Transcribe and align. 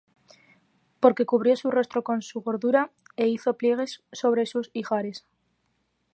Porque 0.99 1.27
cubrió 1.27 1.55
su 1.55 1.69
rostro 1.69 2.03
con 2.03 2.23
su 2.23 2.41
gordura, 2.41 2.91
E 3.17 3.27
hizo 3.27 3.53
pliegues 3.55 4.03
sobre 4.11 4.45
los 4.51 4.71
ijares; 4.73 5.27